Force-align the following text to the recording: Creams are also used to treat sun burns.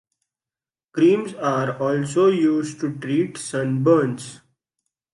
Creams 0.93 1.35
are 1.35 1.77
also 1.77 2.25
used 2.31 2.79
to 2.79 2.97
treat 2.97 3.37
sun 3.37 3.83
burns. 3.83 4.41